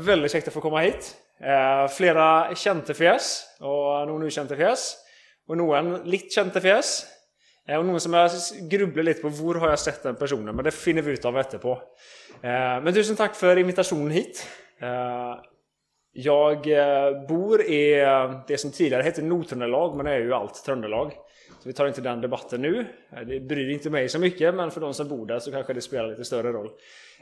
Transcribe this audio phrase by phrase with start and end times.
[0.00, 1.16] Väldigt käckt att få komma hit.
[1.40, 4.92] Eh, flera kända fjes, og noen ukjente fjes.
[5.50, 7.00] Og noen litt kjente fjes.
[7.66, 10.68] Eh, og noen som jeg grubler litt på hvor har jeg sett den personen, men
[10.68, 11.74] det finner vi ut av etterpå.
[12.38, 14.44] Eh, men tusen takk for invitasjonen hit.
[14.78, 15.34] Eh,
[16.12, 20.64] jag eh, bor i eh, det som tidigare hette Nordtröndelag, men det är ju allt
[20.64, 21.12] Tröndelag.
[21.58, 22.86] Så vi tar inte den debatten nu.
[23.12, 25.72] Eh, det bryr inte mig så mycket, men för de som bor där så kanske
[25.72, 26.70] det spelar lite större roll.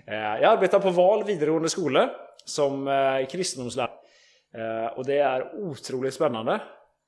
[0.06, 3.92] Jag arbetar på Val videregående skolor som eh, kristendomslärare.
[4.54, 6.52] Eh, Och det är otroligt spännande.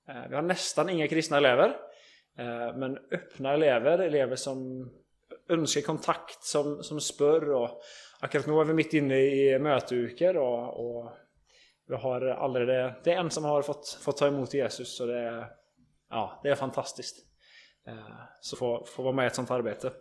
[0.09, 1.69] Eh, Vi har nästan inga kristna elever.
[2.39, 4.91] eh, Men öppna elever, elever som
[5.49, 7.53] önskar kontakt, som, som spör.
[7.53, 7.71] Och
[8.21, 10.37] akkurat nu är vi mitt inne i möteukor.
[10.37, 11.13] och, och
[11.89, 15.07] vi har aldrig det, det är en som har fått, fått ta emot Jesus så
[15.07, 15.47] det är,
[16.11, 17.17] ja, det är fantastiskt.
[17.89, 19.93] Eh, Så få, få vara med i ett sånt arbete.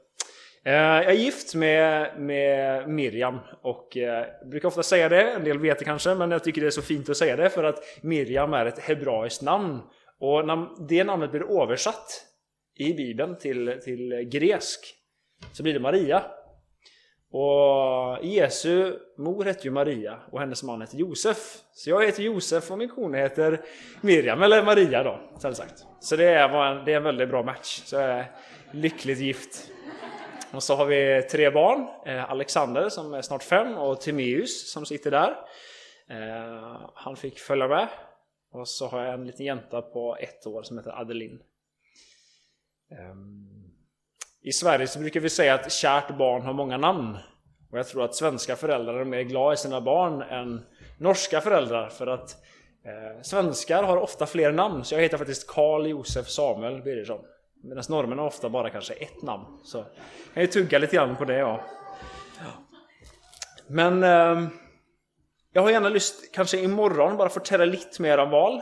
[0.68, 5.44] Eh, jag är gift med, med Miriam och eh, jag brukar ofta säga det, en
[5.44, 7.64] del vet det kanske, men jag tycker det är så fint att säga det för
[7.64, 9.82] att Miriam är ett hebraiskt namn.
[10.20, 12.26] Och när det namnet blir översatt
[12.76, 14.80] i Bibeln till, till gresk
[15.54, 16.24] så blir det Maria.
[17.31, 21.58] Och Jesu mor hette ju Maria och hennes man hette Josef.
[21.74, 23.62] Så jag heter Josef och min kone heter
[24.02, 25.86] Miriam, eller Maria då, så sagt.
[26.00, 27.81] Så det är, en, det är en väldigt bra match.
[27.86, 28.31] Så jag är
[28.72, 29.72] lyckligt gift.
[30.58, 31.88] Och så har vi tre barn.
[32.05, 35.30] Eh, Alexander som är snart fem och Timeus som sitter där.
[36.09, 37.88] Eh, han fick följa med.
[38.52, 41.39] Och så har jag en liten jänta på ett år som heter Adeline.
[42.91, 43.47] Ehm,
[44.41, 47.17] I Sverige så brukar vi säga att kärt barn har många namn.
[47.72, 50.66] Och jag tror att svenska föräldrar är mer glada i sina barn än
[51.00, 51.89] norska föräldrar.
[51.89, 52.38] För att
[52.85, 54.83] eh, svenskar har ofta fler namn.
[54.83, 57.22] Så jag heter faktiskt Karl Josef Samuel Birgersson.
[57.68, 59.46] Medan norrmän har ofta bara kanske ett namn.
[59.64, 61.62] Så jag kan ju tugga lite grann på det ja.
[63.68, 64.50] Men eh,
[65.54, 68.62] jag har gärna lust, kanske imorgon, bara fortälla lite mer om val.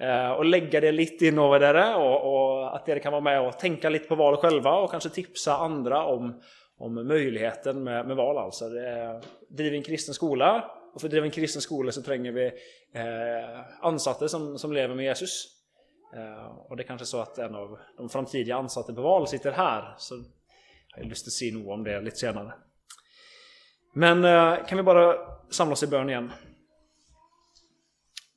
[0.00, 3.58] Eh, och lägga det lite innover dere, och, och att det kan vara med och
[3.58, 6.40] tänka lite på val själva och kanske tipsa andra om,
[6.78, 8.38] om möjligheten med, med val.
[8.38, 8.68] Alltså.
[8.68, 12.46] Det driver en kristen skola, och för att driva en kristen skola så tränger vi
[12.94, 15.57] eh, ansatte som, som lever med Jesus.
[16.14, 19.52] Eh, och det är kanske så att en av de framtida ansatta på val sitter
[19.52, 19.94] här.
[19.98, 20.24] Så
[20.96, 22.54] jag har lust att se nog om det lite senare.
[23.94, 25.16] Men eh, kan vi bara
[25.50, 26.32] samla oss i bön igen?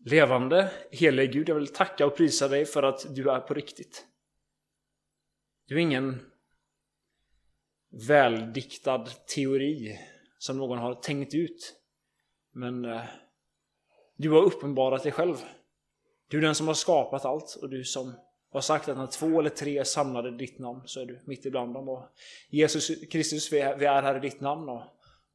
[0.06, 4.06] Levande, helige Gud, jag vill tacka och prisa dig för att du är på riktigt.
[5.68, 6.32] Du är ingen
[8.08, 9.06] väldiktad
[9.36, 10.00] teori
[10.38, 11.76] som någon har tänkt ut.
[12.54, 13.02] Men eh,
[14.18, 15.36] du har uppenbarat dig själv.
[16.32, 18.14] Du är den som har skapat allt och du som
[18.52, 21.22] har sagt att när två eller tre är samlade i ditt namn så är du
[21.26, 21.90] mitt ibland dem.
[21.90, 22.04] Och
[22.50, 24.84] Jesus Kristus, vi är, vi är här i ditt namn och,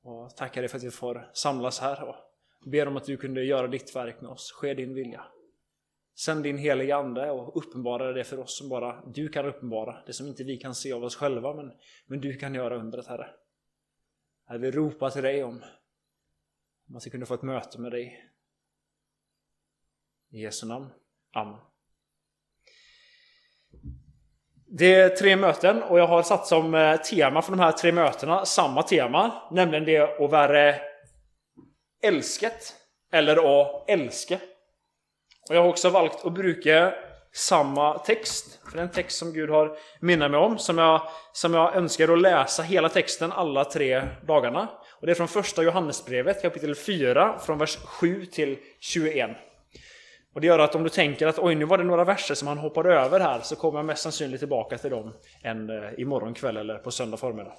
[0.03, 2.15] och tackar dig för att vi får samlas här och
[2.71, 4.53] ber om att du kunde göra ditt verk med oss.
[4.53, 5.25] Ske din vilja.
[6.19, 9.97] Sänd din heliga Ande och uppenbara det för oss som bara du kan uppenbara.
[10.06, 11.73] Det som inte vi kan se av oss själva, men,
[12.06, 13.31] men du kan göra undret, Herre.
[14.47, 15.62] Herre, vi ropar till dig om,
[16.89, 18.31] om att vi kunde få ett möte med dig.
[20.37, 20.87] I Jesu namn.
[21.35, 21.59] Amen.
[24.69, 27.93] Det är tre möten och jag har satt som eh, tema för de här tre
[27.93, 30.75] mötena samma tema, nämligen det att vara
[32.03, 32.75] älsket
[33.13, 34.35] eller att älska.
[35.49, 36.95] Och jag har också valt att bruka
[37.33, 41.09] samma text, för det är en text som Gud har minnat mig om, som jag,
[41.33, 44.69] som jag önskar att läsa hela texten alla tre dagarna.
[45.01, 49.31] Och det är från första Johannesbrevet kapitel 4, från vers 7 till 21.
[50.37, 52.49] Och det gör att om du tänker att oj, nu var det några verser som
[52.49, 56.35] han hoppade över här, så kommer jag mest sannolikt tillbaka till dem en, eh, imorgon
[56.35, 57.53] kväll eller på söndag förmiddag.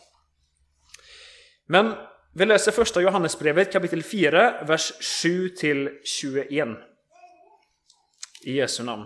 [1.68, 1.94] Men
[2.34, 4.92] vi läser första Johannesbrevet kapitel 4, vers
[5.24, 6.68] 7 till 21.
[8.46, 9.06] I Jesu namn.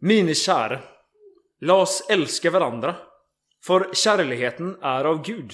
[0.00, 0.80] Mine kära,
[1.60, 2.96] låt oss älska varandra,
[3.64, 5.52] för kärleken är av Gud.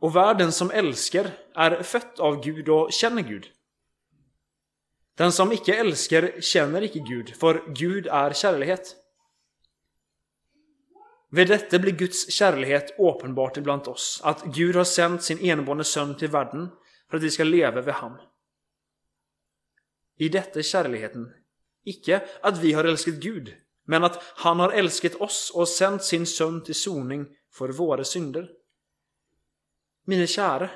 [0.00, 3.46] Och världen som älskar är fött av Gud och känner Gud.
[5.20, 8.96] Den som icke älskar känner icke Gud, för Gud är kärlighet.
[11.30, 16.16] Vid detta blir Guds kärlighet uppenbart ibland oss, att Gud har sänt sin enbående son
[16.16, 16.68] till världen
[17.10, 18.12] för att vi ska leva vid ham.
[20.18, 21.32] I detta är kärligheten,
[21.84, 23.54] icke att vi har älskat Gud,
[23.86, 28.50] men att han har älskat oss och sänt sin son till soning för våra synder.
[30.06, 30.70] Mina kära,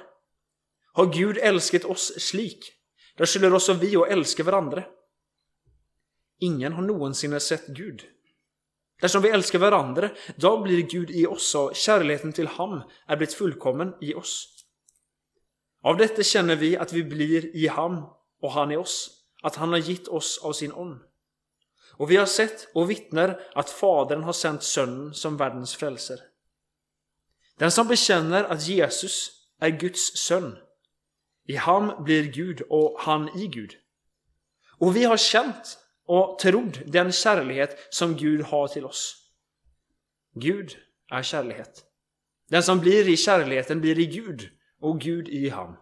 [0.92, 2.83] har Gud älskat oss slik,
[3.16, 4.84] där skylder oss av vi och älskar varandra.
[6.38, 8.02] Ingen har någonsin sett Gud.
[9.00, 13.34] Dersom vi älskar varandra, då blir Gud i oss och kärleken till ham är blivit
[13.34, 14.64] fullkommen i oss.
[15.82, 18.02] Av detta känner vi att vi blir i ham
[18.40, 19.10] och han i oss,
[19.42, 21.02] att han har gett oss av sin on.
[21.96, 26.20] Och vi har sett och vittnar att Fadern har sänt Sonen som världens frälser.
[27.58, 29.30] Den som bekänner att Jesus
[29.60, 30.56] är Guds son,
[31.46, 33.74] i ham blir Gud och han i Gud.
[34.78, 39.30] Och vi har känt och trott den kärlighet som Gud har till oss.
[40.34, 40.76] Gud
[41.10, 41.84] är kärlighet.
[42.48, 44.50] Den som blir i kärleken blir i Gud
[44.80, 45.76] och Gud i ham.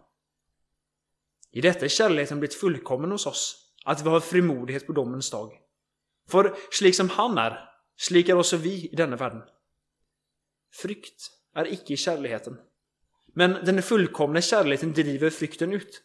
[1.51, 5.53] I detta är kärleken blivit fullkommen hos oss, att vi har frimodighet på domens dag.
[6.29, 9.43] För slik som han är, slik är också vi i denna världen.
[10.73, 12.59] Frykt är icke i kärleken.
[13.33, 16.03] Men den fullkomna kärleken driver frykten ut.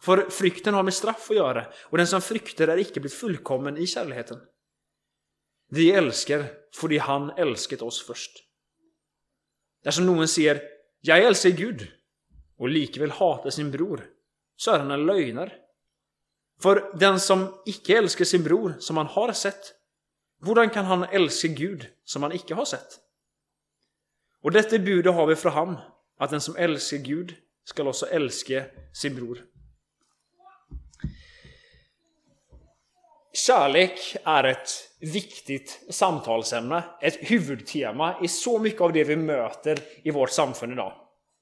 [0.00, 3.76] För frykten har med straff att göra, och den som frykter är icke blivit fullkommen
[3.76, 4.40] i kärleken.
[5.70, 6.44] Vi älskar,
[6.74, 8.30] för han älskat oss först.
[9.84, 10.62] Där som någon ser,
[11.00, 11.92] jag älskar Gud,
[12.58, 14.06] och likväl hatar sin bror,
[14.56, 15.52] så är han en lögnare.
[16.60, 19.74] För den som icke älskar sin bror som han har sett,
[20.44, 23.00] hur kan han älska Gud som han icke har sett?
[24.42, 25.76] Och detta budet har vi från ham,
[26.18, 27.34] att den som älskar Gud
[27.64, 29.44] skall också älska sin bror.
[33.46, 34.70] Kärlek är ett
[35.00, 40.92] viktigt samtalsämne, ett huvudtema i så mycket av det vi möter i vårt samfund idag.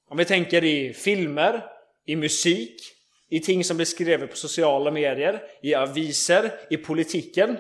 [0.09, 1.65] Om vi tänker i filmer,
[2.07, 2.83] i musik,
[3.29, 7.57] i ting som blir skrivet på sociala medier, i aviser, i politiken.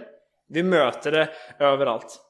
[0.48, 1.28] Vi möter det
[1.58, 2.20] överallt.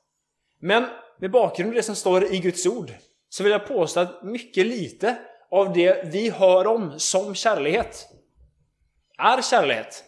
[0.59, 0.87] Men
[1.19, 2.93] med bakgrund av det som står i Guds ord
[3.28, 5.19] så vill jag påstå att mycket lite
[5.50, 8.08] av det vi hör om som kärlighet
[9.19, 10.05] är kärlighet.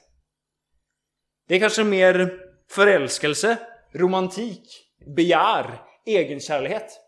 [1.49, 3.57] Det är kanske mer förälskelse,
[3.95, 7.01] romantik, begär, egenkärlighet.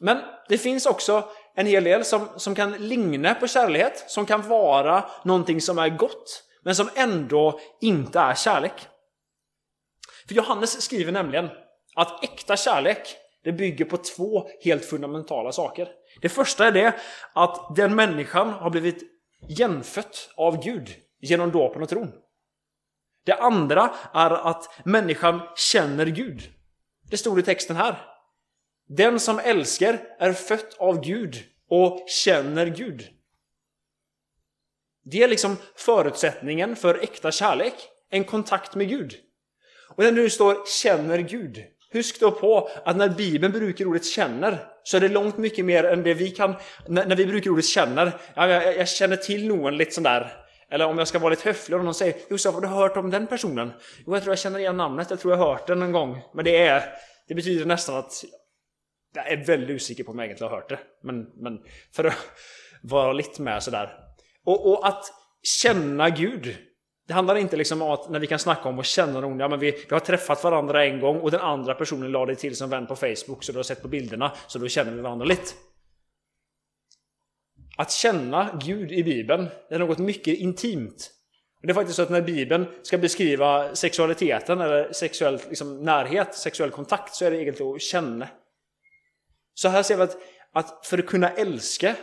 [0.00, 0.18] Men
[0.48, 5.10] det finns också en hel del som, som kan ligna på kärlighet, som kan vara
[5.24, 8.88] någonting som är gott, men som ändå inte är kärlek.
[10.28, 11.48] För Johannes skriver nämligen
[11.94, 15.88] att äkta kärlek, det bygger på två helt fundamentala saker.
[16.20, 16.94] Det första är det
[17.32, 19.02] att den människan har blivit
[19.58, 22.12] genfött av Gud genom dåpen och tron.
[23.24, 26.42] Det andra är att människan känner Gud.
[27.10, 28.10] Det stod i texten här.
[28.88, 31.36] Den som älskar är fött av Gud
[31.68, 33.08] och känner Gud.
[35.04, 37.74] Det är liksom förutsättningen för äkta kärlek,
[38.10, 39.14] en kontakt med Gud.
[39.88, 41.64] Och när det står ”känner Gud”,
[41.94, 45.84] husk då på att när Bibeln brukar ordet ”känner” så är det långt mycket mer
[45.84, 46.54] än det vi kan...
[46.88, 50.32] När vi brukar ordet ”känner”, jag, jag känner till någon lite sådär.
[50.70, 53.10] eller om jag ska vara lite höflig och någon säger Josef, har du hört om
[53.10, 53.72] den personen?
[54.06, 56.22] Jo, jag tror jag känner igen namnet, jag tror jag har hört den en gång.
[56.34, 56.82] Men det är...
[57.28, 58.24] Det betyder nästan att
[59.14, 60.78] jag är väldigt osäker på om jag egentligen har hört det.
[61.02, 61.58] Men, men
[61.96, 62.14] för att
[62.82, 63.92] vara lite med sådär.
[64.44, 65.04] Och, och att
[65.62, 66.56] känna Gud.
[67.06, 69.48] Det handlar inte liksom om att när vi kan snacka om att känna någon, ja
[69.48, 72.56] men vi, vi har träffat varandra en gång och den andra personen la dig till
[72.56, 75.26] som vän på Facebook så du har sett på bilderna så då känner vi varandra
[75.26, 75.52] lite.
[77.76, 81.10] Att känna Gud i Bibeln är något mycket intimt.
[81.62, 86.70] Det är faktiskt så att när Bibeln ska beskriva sexualiteten eller sexuell liksom, närhet, sexuell
[86.70, 88.28] kontakt så är det egentligen att känna.
[89.54, 90.16] Så här ser vi att,
[90.52, 91.96] att för att kunna älska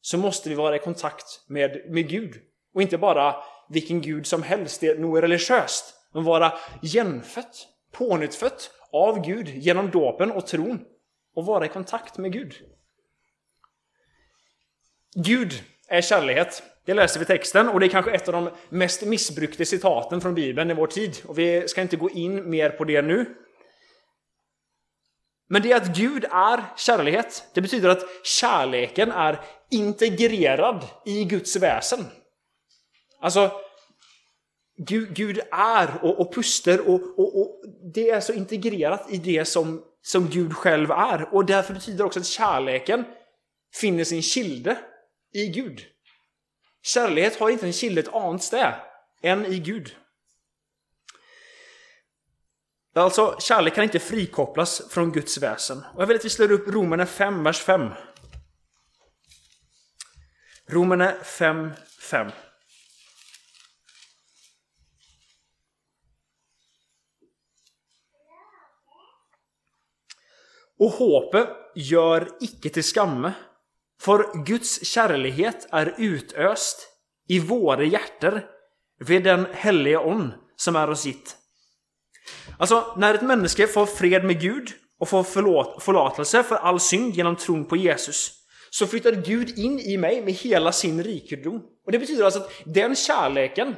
[0.00, 2.34] så måste vi vara i kontakt med, med Gud.
[2.74, 3.36] Och inte bara
[3.72, 5.94] vilken Gud som helst, det är nog religiöst.
[6.14, 6.52] Men vara
[6.82, 10.80] genfött, pånyttfött av Gud genom dåpen och tron.
[11.34, 12.54] Och vara i kontakt med Gud.
[15.14, 16.62] Gud är kärlighet.
[16.84, 20.20] Det läser vi i texten och det är kanske ett av de mest missbrukade citaten
[20.20, 21.16] från Bibeln i vår tid.
[21.26, 23.36] Och vi ska inte gå in mer på det nu.
[25.48, 32.04] Men det att Gud är kärlighet, det betyder att kärleken är integrerad i Guds väsen.
[33.22, 33.60] Alltså,
[34.76, 37.64] Gud, Gud är och, och puster och, och, och,
[37.94, 41.34] det är så integrerat i det som, som Gud själv är.
[41.34, 43.04] Och därför betyder också att kärleken
[43.74, 44.78] finner sin kilde
[45.32, 45.80] i Gud.
[46.82, 48.74] Kärlighet har inte en kilde ett annat ställe
[49.22, 49.96] än i Gud.
[52.94, 55.78] Alltså, kärlek kan inte frikopplas från Guds väsen.
[55.94, 57.90] Och jag vill att vi slår upp Romarna 5, vers 5.
[60.68, 62.30] Romarna 5, 5.
[70.82, 73.32] Och hoppet gör icke till skamme,
[74.00, 76.88] för Guds kärlighet är utöst
[77.28, 78.40] i våra hjärtan
[79.06, 81.36] vid den helige On som är oss gitt.
[82.58, 84.68] Alltså, när ett människa får fred med Gud
[85.00, 88.32] och får förlåt, förlåtelse för all synd genom tron på Jesus
[88.70, 91.62] så flyttar Gud in i mig med hela sin rikedom.
[91.86, 93.74] Och det betyder alltså att den kärleken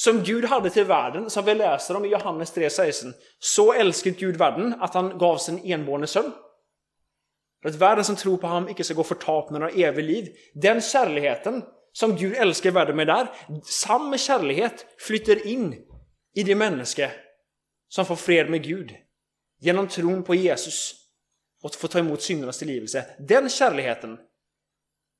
[0.00, 3.12] som Gud hade till världen, som vi läser om i Johannes 3.16.
[3.38, 6.32] Så älskade Gud världen att han gav sin enbårne son.
[7.62, 10.28] För att världen som tror på honom icke ska gå förtap med några evigt liv.
[10.54, 13.28] Den kärleken som Gud älskar världen med där,
[13.64, 15.76] samma kärlek flyttar in
[16.34, 17.10] i det människa
[17.88, 18.92] som får fred med Gud
[19.58, 20.94] genom tron på Jesus
[21.62, 23.06] och får ta emot syndernas tillgivelse.
[23.18, 24.18] Den kärleken,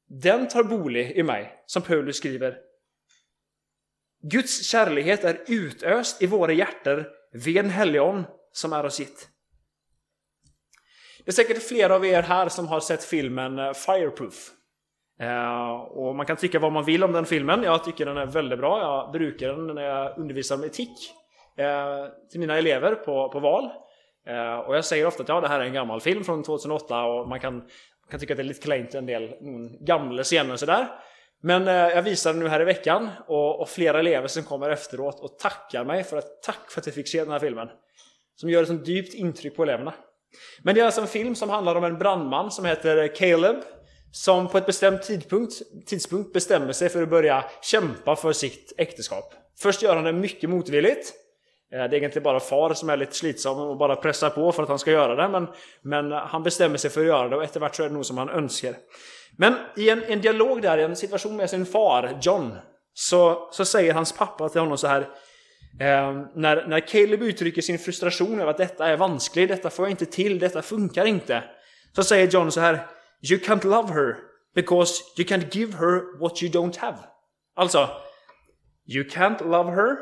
[0.09, 2.70] den tar bolig i mig, som Paulus skriver.
[4.23, 9.29] Guds kärlighet är utöst i våra hjärtan vid en helion som är oss gitt.
[11.25, 14.51] Det är säkert flera av er här som har sett filmen eh, Fireproof.
[15.21, 17.63] Eh, och man kan tycka vad man vill om den filmen.
[17.63, 18.81] Jag tycker den är väldigt bra.
[18.81, 21.13] Jag brukar den när jag undervisar om etik
[21.57, 23.71] eh, till mina elever på, på val.
[24.67, 27.29] Och jag säger ofta att ja, det här är en gammal film från 2008 och
[27.29, 27.69] man kan,
[28.11, 30.87] kan tycka att det är lite klent en del mm, gamla scener och sådär.
[31.43, 34.71] Men eh, jag visar den nu här i veckan och, och, flera elever som kommer
[34.71, 37.69] efteråt och tackar mig för att tack för att jag fick se den här filmen.
[38.37, 39.95] Som gör ett sånt djupt intryck på eleverna.
[40.63, 43.57] Men det är alltså en film som handlar om en brandman som heter Caleb
[44.13, 45.53] som på ett bestämt tidpunkt,
[45.87, 49.35] tidspunkt bestämmer sig för att börja kämpa för sitt äktenskap.
[49.59, 51.13] Först gör han det mycket motvilligt.
[51.73, 54.63] Eh, det är egentligen bara far som är lite slitsam och bara pressar på för
[54.63, 55.29] att han ska göra det.
[55.29, 55.49] Men,
[55.83, 58.19] men han bestämmer sig för att göra det och eftervart så är det nog som
[58.19, 58.75] han önskar.
[59.37, 62.57] Men i en, en dialog där, i en situation med sin far John,
[62.95, 65.09] så, så säger hans pappa till honom så här
[65.81, 69.91] Eh, när, när Caleb uttrycker sin frustration över att detta är vanskligt, detta får jag
[69.91, 71.45] inte till, detta funkar inte.
[71.97, 72.87] Så säger John så här
[73.31, 74.17] You can't love her
[74.55, 76.99] because you can't give her what you don't have.
[77.57, 77.89] Alltså,
[78.87, 79.97] You can't love her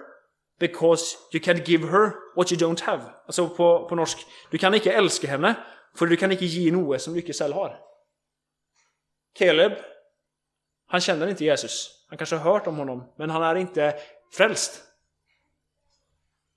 [0.60, 3.02] because you can't give her what you don't have.
[3.26, 4.18] Alltså på, på norsk,
[4.50, 5.54] du kan inte älska henne
[5.98, 7.76] för du kan inte ge något som du inte själv har.
[9.38, 9.72] Caleb,
[10.86, 12.04] han känner inte Jesus.
[12.08, 13.94] Han kanske har hört om honom, men han är inte
[14.32, 14.82] frälst.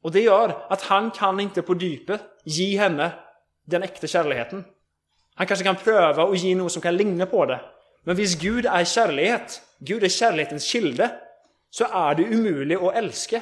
[0.01, 3.11] Och det gör att han kan inte på djupet ge henne
[3.65, 4.63] den äkta kärleken.
[5.35, 7.61] Han kanske kan pröva och ge något som kan ligna på det.
[8.03, 9.41] Men visst Gud är kärlek,
[9.79, 11.19] Gud är kärlekens kilde,
[11.69, 13.41] så är det omöjligt att älska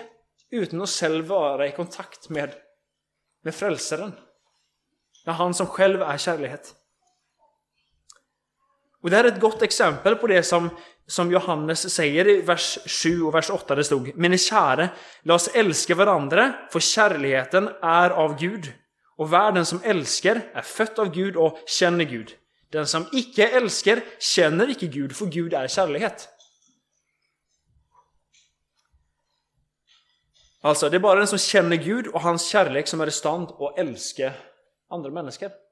[0.50, 2.54] utan att själv vara i kontakt med,
[3.42, 4.12] med frälsaren.
[5.26, 6.62] Med han som själv är kärlek.
[9.02, 10.70] Och det här är ett gott exempel på det som
[11.12, 14.90] som Johannes säger i vers 7 och vers 8 det stod Men käre,
[15.22, 18.74] låt oss älska varandra, för kärleken är av Gud.
[19.18, 22.32] Och världen som älskar är fött av Gud och känner Gud.
[22.72, 26.14] Den som icke älskar känner icke Gud, för Gud är kärlek.
[30.62, 33.50] Alltså, det är bara den som känner Gud och hans kärlek som är i stånd
[33.50, 34.34] att älska
[34.90, 35.69] andra människor.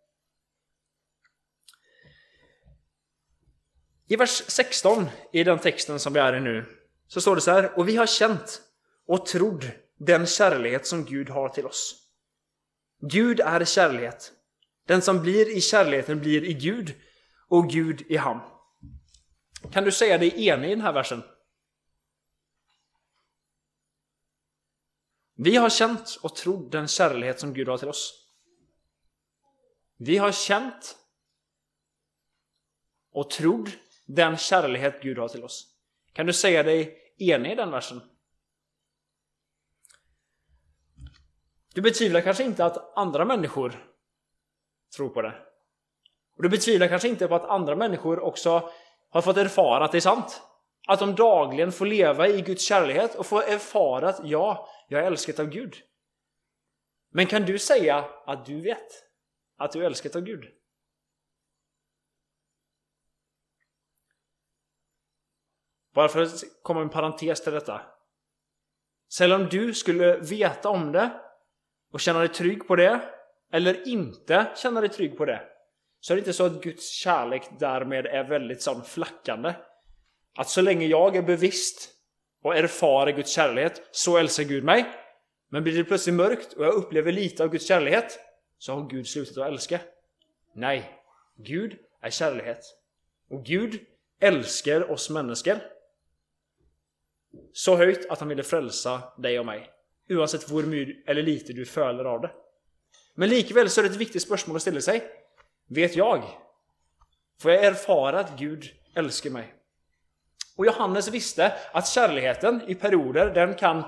[4.08, 6.66] I vers 16 i den texten som vi är i nu
[7.08, 8.62] så står det så här Och vi har känt
[9.08, 12.08] och trodd den kärlek som Gud har till oss.
[13.02, 14.16] Gud är kärlek.
[14.86, 16.94] Den som blir i kärleken blir i Gud
[17.48, 18.40] och Gud i ham.
[19.72, 21.24] Kan du säga dig enig i den här versen?
[25.36, 28.28] Vi har känt och trodd den kärlek som Gud har till oss.
[29.98, 30.98] Vi har känt
[33.12, 33.72] och trodd
[34.08, 35.68] den kärlek Gud har till oss.
[36.14, 38.02] Kan du säga dig enig i den versen?
[41.74, 43.90] Du betvivlar kanske inte att andra människor
[44.96, 45.34] tror på det.
[46.38, 48.70] Och du betvivlar kanske inte på att andra människor också
[49.10, 50.42] har fått erfara att det är sant.
[50.88, 55.08] Att de dagligen får leva i Guds kärlek och få erfara att ja, jag är
[55.08, 55.76] älskad av Gud.
[57.12, 58.88] Men kan du säga att du vet
[59.58, 60.57] att du är älskad av Gud?
[65.98, 67.82] Bara för att komma en parentes till detta.
[69.14, 71.12] Sällan om du skulle veta om det
[71.94, 73.02] och känna dig trygg på det,
[73.54, 75.42] eller inte känna dig trygg på det,
[76.00, 79.54] så är det inte så att Guds kärlek därmed är väldigt sån flackande.
[80.36, 81.90] Att så länge jag är bevisst
[82.44, 84.86] och erfar Guds kärlek, så älskar Gud mig.
[85.50, 88.06] Men blir det plötsligt mörkt och jag upplever lite av Guds kärlek,
[88.58, 89.80] så har Gud slutat att älska.
[90.56, 91.02] Nej,
[91.38, 92.60] Gud är kärlek.
[93.30, 93.80] Och Gud
[94.20, 95.77] älskar oss människor.
[97.54, 99.70] Så höjt att han ville frälsa dig och mig.
[100.10, 102.32] Oavsett hur mycket eller lite du följer av det.
[103.16, 105.04] Men likväl så är det ett viktigt spörsmål att ställa sig.
[105.70, 106.24] Vet jag?
[107.42, 108.66] Får jag erfara att Gud
[108.96, 109.54] älskar mig?
[110.58, 113.84] Och Johannes visste att kärleken i perioder, den kan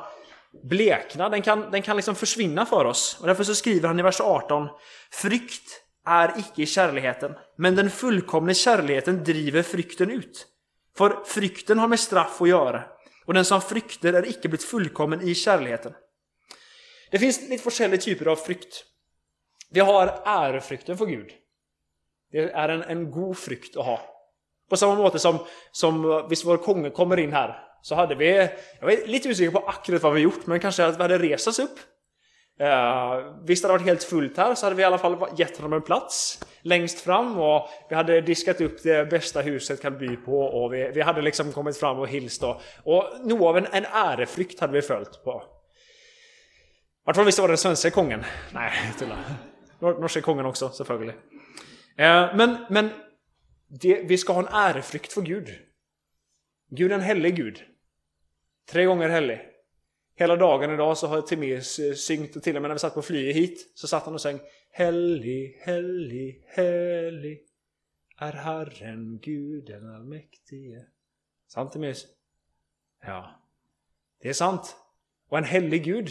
[0.63, 3.18] blekna, den kan, den kan liksom försvinna för oss.
[3.22, 4.68] Och därför så skriver han i vers 18
[5.12, 10.48] Frykt är icke kärleken, kärligheten, men den fullkomne kärligheten driver frykten ut.
[10.98, 12.84] För frykten har med straff att göra,
[13.29, 15.93] och den som frykter är icke blivit fullkommen i kärleken.
[17.12, 18.83] Det finns lite olika typer av frykt.
[19.71, 21.31] Vi har ärefrykten för Gud.
[22.31, 24.01] Det är en, en god frykt att ha.
[24.69, 25.39] På samma måte som,
[25.71, 28.29] som visst vår konge kommer in här, så hade vi,
[28.79, 31.48] jag var lite osäker på akkurat vad vi gjort, men kanske att vi hade rest
[31.48, 31.79] oss upp.
[32.62, 35.58] Uh, visst hade det varit helt fullt här så hade vi i alla fall gett
[35.58, 40.16] honom en plats längst fram och vi hade diskat upp det bästa huset kan by
[40.16, 43.66] på och vi, vi hade liksom kommit fram och hilst och, och nog av en,
[43.66, 45.44] en äreflykt hade vi följt på.
[47.06, 48.24] Vart fall visst var det den svenska kungen.
[48.54, 49.08] Nej, till
[49.80, 51.01] Norska kungen också såklart.
[51.01, 51.10] Uh,
[51.98, 52.89] eh, men men
[53.82, 55.50] det, vi ska ha en äreflykt för Gud.
[56.70, 57.63] Gud är en helig Gud.
[58.72, 59.49] Tre gånger helig.
[60.20, 63.02] Hela dagen idag så har Timéus syngt och till och med när vi satt på
[63.02, 64.40] flyget hit så satt han och sjöng
[64.72, 67.46] Helig, helig, helig
[68.18, 70.86] är Herren Gud den allmäktige.
[71.48, 72.08] Sant Timéus?
[73.02, 73.42] Ja,
[74.22, 74.76] det är sant.
[75.30, 76.10] Och en helig Gud,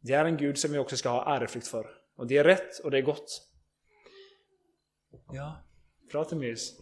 [0.00, 1.86] det är en Gud som vi också ska ha äreflykt för.
[2.16, 3.50] Och det är rätt och det är gott.
[5.32, 5.64] Ja,
[6.10, 6.80] bra Timéus.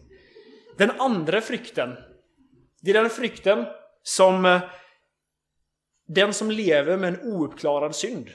[0.78, 1.96] Den andra frykten,
[2.80, 3.66] det är den frykten
[4.02, 4.62] som eh,
[6.08, 8.30] den som lever med en ouppklarad synd,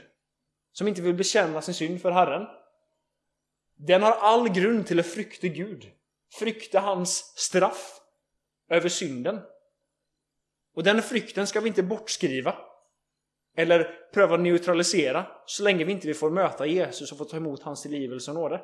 [0.71, 2.47] som inte vill bekänna sin synd för Herren,
[3.75, 5.91] den har all grund till att frykta Gud,
[6.39, 7.99] frykta hans straff
[8.69, 9.39] över synden.
[10.75, 12.55] Och den frykten ska vi inte bortskriva
[13.55, 17.81] eller pröva neutralisera så länge vi inte får möta Jesus och få ta emot hans
[17.81, 18.61] tillgivelse och nåde.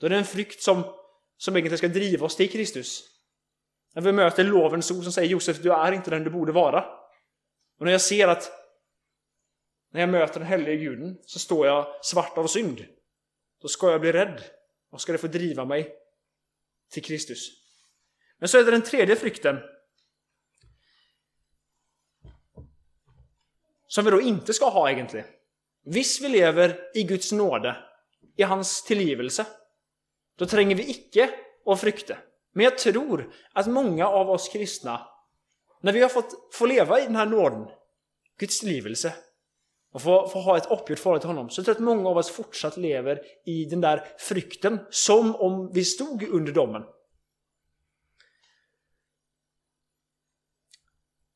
[0.00, 0.82] Då är det en frykt som,
[1.36, 3.02] som egentligen ska driva oss till Kristus.
[3.94, 7.05] När vi möter lovens ord som säger Josef, du är inte den du borde vara.
[7.78, 8.52] Och när jag ser att
[9.90, 12.86] när jag möter den helige guden så står jag svart av synd.
[13.60, 14.42] Då ska jag bli rädd.
[14.90, 15.96] Och ska det få driva mig
[16.90, 17.50] till Kristus.
[18.38, 19.56] Men så är det den tredje frykten.
[23.86, 25.26] Som vi då inte ska ha egentligen.
[25.84, 27.76] Visst vi lever i Guds nåde,
[28.36, 29.46] i hans tillgivelse,
[30.36, 31.30] då tränger vi icke
[31.64, 32.18] och frykte.
[32.52, 35.08] Men jag tror att många av oss kristna
[35.86, 37.66] när vi har fått få leva i den här nåden,
[38.38, 39.14] Guds livelse
[39.92, 42.16] och få, få ha ett uppgjort förhållande till honom, så jag tror att många av
[42.16, 46.82] oss fortsatt lever i den där frykten, som om vi stod under domen.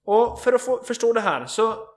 [0.05, 1.89] Och för att få, förstå det här så,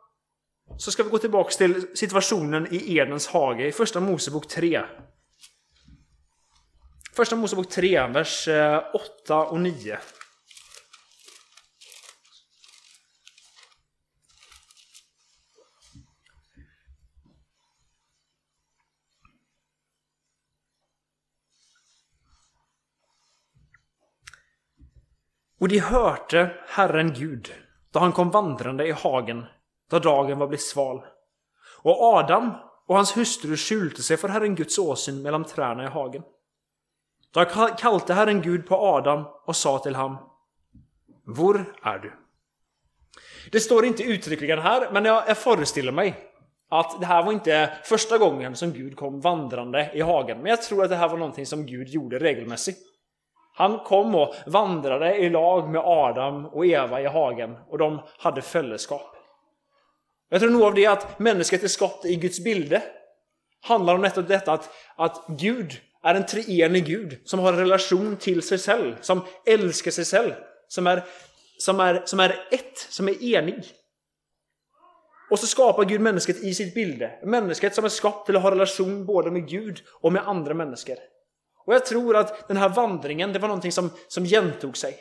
[0.77, 4.81] så ska vi gå tillbaka till situationen i Edens hage i Första Mosebok 3.
[7.15, 8.83] Första Mosebok 3, vers eh,
[9.23, 9.99] 8 och 9.
[25.63, 27.53] Och de hörte Herren Gud
[27.91, 29.45] då han kom vandrande i hagen
[29.89, 31.01] då dagen var blivit sval.
[31.81, 32.51] Och Adam
[32.87, 36.23] och hans hustru skjulte sig för Herren Guds åsyn mellan träna i hagen.
[37.33, 37.45] Då
[37.77, 40.17] kallte Herren Gud på Adam och sa till honom
[41.25, 42.13] Var är du?
[43.51, 46.15] Det står inte uttryckligen här, men jag, jag föreställer mig
[46.69, 50.37] att det här var inte första gången som Gud kom vandrande i hagen.
[50.37, 52.92] Men jag tror att det här var någonting som Gud gjorde regelmässigt.
[53.53, 58.41] Han kom och vandrade i lag med Adam och Eva i hagen och de hade
[58.41, 59.15] följeskap.
[60.29, 62.83] Jag tror nog av det att människan är skapt i Guds bilde
[63.61, 65.71] handlar om nettopp detta att, att Gud
[66.03, 70.33] är en treenig Gud som har en relation till sig själv, som älskar sig själv,
[70.67, 71.03] som är,
[71.57, 73.63] som är, som är ett, som är enig.
[75.29, 77.19] Och så skapar Gud människan i sitt bilde.
[77.23, 80.97] Människat som är skapt till att ha relation både med Gud och med andra människor.
[81.65, 84.97] Och jag tror att den här vandringen, det var någonting som, som gentog sig.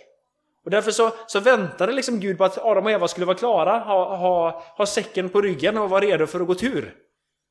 [0.65, 3.79] Och därför så, så väntade liksom Gud på att Adam och Eva skulle vara klara,
[3.79, 6.97] ha, ha, ha säcken på ryggen och vara redo för att gå tur.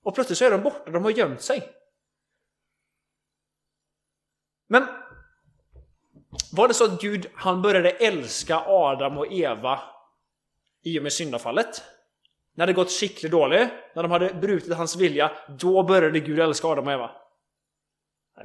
[0.03, 1.69] Och plötsligt så är de borta, de har gömt sig.
[4.67, 4.87] Men
[6.51, 9.79] var det så att Gud han började älska Adam och Eva
[10.83, 11.83] i och med syndafallet?
[12.55, 16.67] När det gått skickligt dåligt, när de hade brutit hans vilja, då började Gud älska
[16.67, 17.11] Adam och Eva.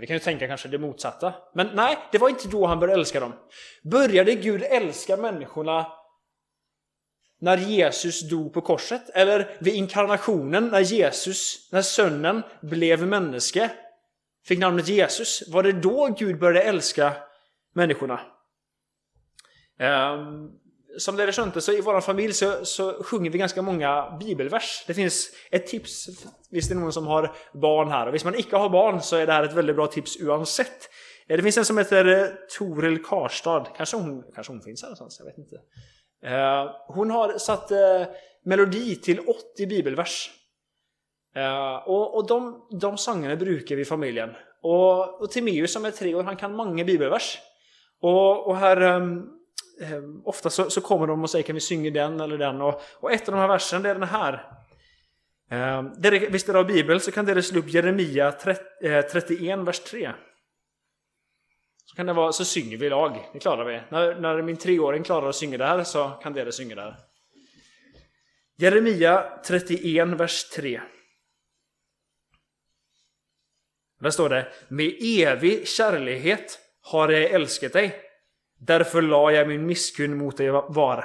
[0.01, 1.35] Vi kan ju tänka kanske det motsatta.
[1.55, 3.33] Men nej, det var inte då han började älska dem.
[3.85, 5.87] Började Gud älska människorna
[7.41, 9.11] när Jesus dog på korset?
[9.11, 13.71] Eller vid inkarnationen när Jesus, när sönnen blev människa,
[14.47, 15.49] fick namnet Jesus?
[15.49, 17.13] Var det då Gud började älska
[17.75, 18.21] människorna?
[19.79, 20.51] Ehm,
[20.99, 24.85] som det är så i vår familj så, så sjunger vi ganska många bibelvers.
[24.87, 26.07] Det finns ett tips,
[26.51, 28.07] visst är det någon som har barn här.
[28.07, 30.89] Och visst man inte har barn så är det här ett väldigt bra tips oavsett.
[31.29, 32.27] Eh, det finns en som heter eh,
[32.59, 33.67] Toril Karstad.
[33.77, 35.57] Kanske hon, kanske hon finns här någonstans, jag vet inte.
[36.25, 37.71] Eh, hon har satt
[38.45, 40.31] melodi till 80 bibelvers.
[41.87, 44.31] Och, och de, de sångerna brukar vi i familjen.
[44.63, 47.39] Och, och Timeus som är tre år, han kan många bibelvers.
[48.01, 49.36] Och, och här ehm,
[49.81, 52.61] eh, ofta så, så, kommer de och säger kan vi synga den eller den.
[52.61, 54.53] Och, och ett av de här verserna det är den här.
[55.51, 59.05] Eh, det, visst är det av Bibeln så kan det slå upp Jeremia 30, eh,
[59.07, 60.13] 31, vers 3.
[61.85, 63.81] Så, kan det vara, så synger vi i lag, det klarar vi.
[63.89, 66.97] När, när min treåring klarar att synga där så kan det synga där.
[68.57, 70.81] Jeremia 31, vers 3.
[74.01, 78.06] Där står det Med evig kärlighet har jag älskat dig.
[78.59, 81.05] Därför la jag min misskund mot dig var.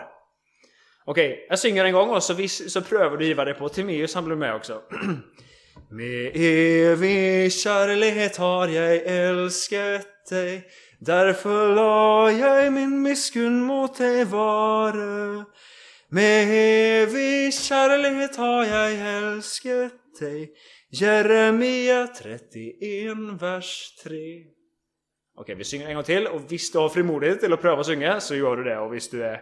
[1.05, 3.69] Okej, okay, jag synger en gång och så, vis, så prövar du giva det på
[3.69, 4.81] Timeus, han blir med också.
[5.89, 10.67] Med evig kärlek har jag älskat dig
[10.99, 15.45] Därför la jag min misskund mot dig vare
[16.09, 16.47] Med
[17.03, 20.53] evig kärlek har jag älskat dig
[20.89, 24.19] Jeremia 31, vers 3
[25.41, 26.27] Okej, vi synger en gång till.
[26.27, 28.77] Och visst du har frimodighet till att pröva att synga så gör du det.
[28.77, 29.41] Och visst du är,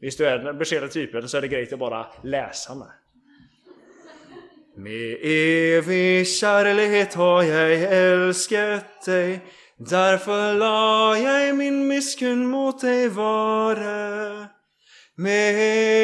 [0.00, 2.88] visst du är den beskedliga typen så är det grejt att bara läsa med.
[4.76, 9.40] Med evig kärlighet har jag älskat dig.
[9.78, 14.46] Därför la jag min misskund mot dig vare.
[15.16, 15.54] Med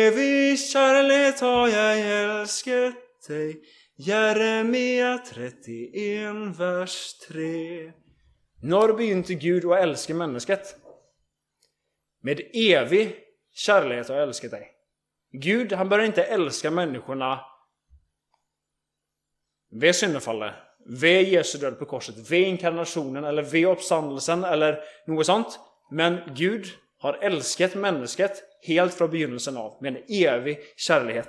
[0.07, 2.95] evig kärlighet har jag älskat
[3.29, 3.61] dig.
[3.97, 8.02] Jeremia 31, vers 3
[8.65, 10.77] nu har du begynt till Gud och älskar människet?
[12.21, 13.17] Med evig
[13.53, 14.73] kärlek har jag älskat dig.
[15.33, 17.41] Gud, han börjar inte älska människorna
[19.71, 20.55] vid syndafallet,
[20.87, 25.61] vid Jesu död på korset, vid inkarnationen eller vid uppståndelsen eller något sånt.
[25.91, 26.67] Men Gud
[26.99, 31.27] har älskat människet helt från begynnelsen av med en evig kärlek.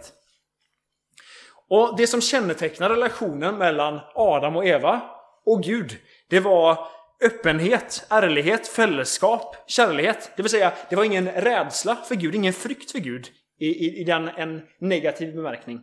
[1.67, 5.02] Och det som kännetecknar relationen mellan Adam och Eva
[5.46, 5.98] och Gud,
[6.30, 6.88] det var
[7.23, 10.31] öppenhet, ärlighet, fällskap, kärlighet.
[10.36, 13.27] Det vill säga, det var ingen rädsla för Gud, ingen frykt för Gud
[13.59, 15.81] i, i, i den en negativ bemärkning.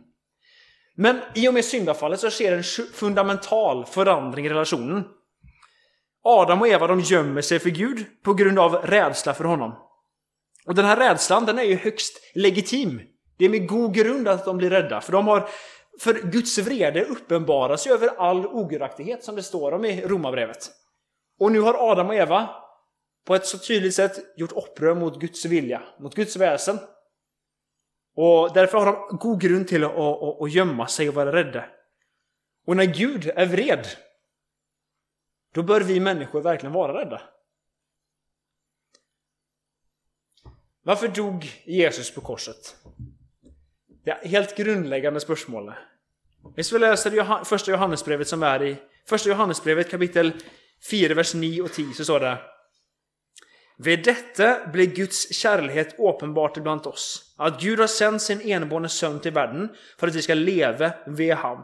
[0.95, 5.03] Men i och med syndafallet så sker en fundamental förändring i relationen.
[6.23, 9.75] Adam och Eva de gömmer sig för Gud på grund av rädsla för honom.
[10.65, 13.01] Och den här rädslan den är ju högst legitim.
[13.37, 15.49] Det är med god grund att de blir rädda, för de har
[15.99, 20.69] för Guds vrede uppenbaras ju över all ogudaktighet som det står om i Romarbrevet.
[21.41, 22.49] Och nu har Adam och Eva
[23.25, 26.79] på ett så tydligt sätt gjort upprör mot Guds vilja, mot Guds väsen.
[28.15, 31.65] Och därför har de god grund till att, att, att gömma sig och vara rädda.
[32.65, 33.87] Och när Gud är vred,
[35.53, 37.21] då bör vi människor verkligen vara rädda.
[40.83, 42.75] Varför dog Jesus på korset?
[44.03, 45.73] Det är helt grundläggande spörsmål.
[46.55, 50.33] Vi läser första Johannesbrevet som är i första Johannesbrevet kapitel
[50.89, 52.37] 4, vers 9 och 10 så står det
[53.77, 59.19] Vid detta blir Guds kärlek uppenbart ibland oss, att Gud har sänt sin enbårne son
[59.19, 61.63] till världen för att vi ska leva vid ham.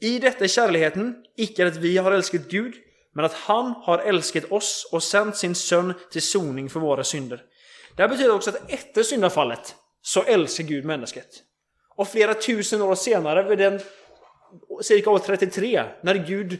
[0.00, 2.74] I detta är kärleken, icke att vi har älskat Gud,
[3.14, 7.42] men att han har älskat oss och sänt sin son till soning för våra synder.
[7.96, 11.22] Det här betyder också att efter syndafallet så älskar Gud människan.
[11.96, 13.80] Och flera tusen år senare, vid den
[14.82, 16.58] cirka år 33, när Gud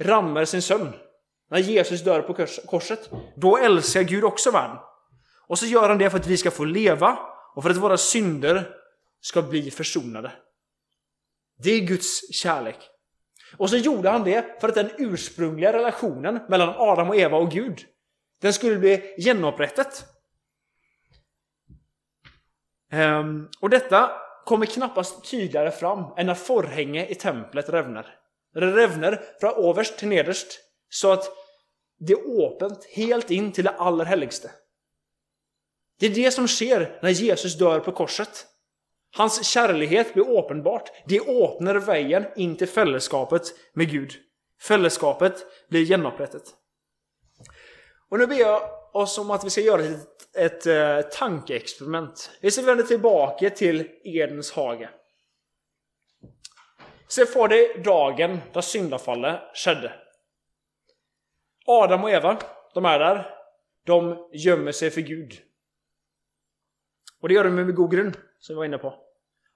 [0.00, 0.92] rammar sin son.
[1.50, 3.10] När Jesus dör på korset.
[3.36, 4.76] Då älskar Gud också världen.
[5.46, 7.18] Och så gör han det för att vi ska få leva
[7.54, 8.76] och för att våra synder
[9.20, 10.32] ska bli försonade.
[11.62, 12.78] Det är Guds kärlek.
[13.56, 17.50] Och så gjorde han det för att den ursprungliga relationen mellan Adam och Eva och
[17.50, 17.80] Gud,
[18.40, 20.04] den skulle bli genomupprättat.
[22.92, 24.10] Ehm, och detta
[24.44, 28.19] kommer knappast tydligare fram än när förhänge i templet rävnar.
[28.54, 30.46] Det revner från överst till nederst
[30.88, 31.32] så att
[31.98, 34.50] det är öppet helt in till det allra heligaste.
[36.00, 38.46] Det är det som sker när Jesus dör på korset.
[39.16, 40.90] Hans kärlighet blir uppenbart.
[41.06, 43.42] Det öppnar vägen in till fällskapet
[43.74, 44.12] med Gud.
[44.62, 46.42] Fällskapet blir genomprättet.
[48.10, 52.30] Och nu ber jag oss om att vi ska göra ett, ett, ett tankeexperiment.
[52.40, 54.90] Vi ska vända tillbaka till Edens hage.
[57.10, 59.92] Se för dig dagen då syndafallet skedde.
[61.66, 62.38] Adam och Eva,
[62.74, 63.36] de är där.
[63.84, 65.32] De gömmer sig för Gud.
[67.20, 68.94] Och det gör de med god grund, som vi var inne på.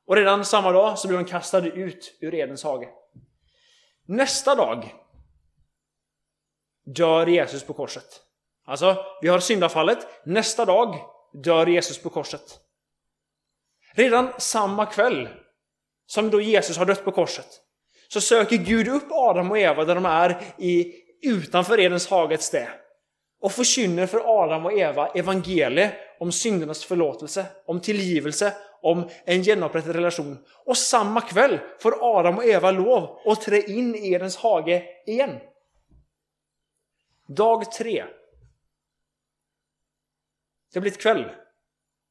[0.06, 2.88] Och redan samma dag så blir de kastade ut ur Edens hage.
[4.06, 4.94] Nästa dag
[6.84, 8.20] dör Jesus på korset.
[8.64, 10.26] Alltså, vi har syndafallet.
[10.26, 10.98] Nästa dag
[11.32, 12.60] dör Jesus på korset.
[13.92, 15.28] Redan samma kväll
[16.06, 17.46] som då Jesus har dött på korset
[18.08, 22.42] så söker Gud upp Adam och Eva där de är i, utanför Edens hage ett
[22.42, 22.68] städ
[23.40, 29.96] och förkynner för Adam och Eva evangeliet om syndernas förlåtelse, om tillgivelse, om en genomprättad
[29.96, 30.38] relation.
[30.64, 35.40] Och samma kväll får Adam och Eva lov att trä in i Edens hage igen.
[37.28, 38.04] Dag tre.
[40.72, 41.30] Det har blivit kväll.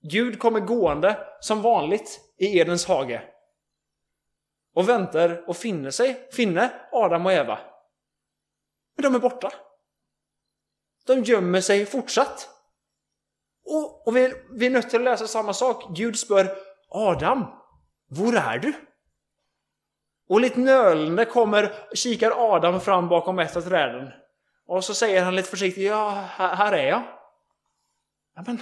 [0.01, 3.32] Gud kommer gående som vanligt i Edens hage
[4.73, 7.59] och väntar och finner sig, finner Adam och Eva.
[8.95, 9.51] Men de är borta.
[11.05, 12.49] De gömmer sig fortsatt.
[13.65, 15.97] Och, och vi, vi är nöjda till att läsa samma sak.
[15.97, 16.57] Gud spör
[16.89, 17.45] Adam,
[18.07, 18.73] var är du?
[20.27, 24.11] Och lite nölande kommer, kikar Adam fram bakom ett av träden.
[24.65, 27.03] Och så säger han lite försiktigt, ja, här, här är jag.
[28.35, 28.61] Ja, men,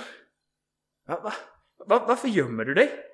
[1.08, 1.34] va, va,
[1.86, 3.11] va, varför gömmer du dig?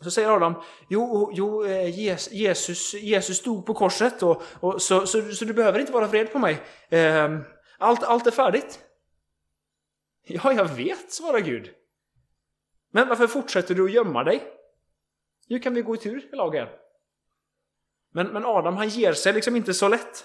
[0.00, 0.54] Så säger Adam,
[0.88, 1.98] jo, jo eh,
[2.30, 6.32] Jesus, Jesus stod på korset och, och så, så, så, du behöver inte vara fred
[6.32, 6.62] på mig.
[6.90, 7.44] Ehm,
[7.78, 8.80] allt, allt är färdigt.
[10.26, 11.70] Ja, jag vet, svarar Gud.
[12.90, 14.42] Men varför fortsätter du att gömma dig?
[15.48, 16.68] Nu kan vi gå i tur i lagen.
[18.12, 20.24] Men, men Adam, han ger sig liksom inte så lätt.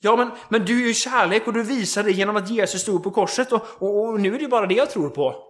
[0.00, 3.02] Ja, men, men du är ju kärlek och du visar det genom att Jesus stod
[3.02, 5.49] på korset och, och, och nu är det ju bara det jag tror på.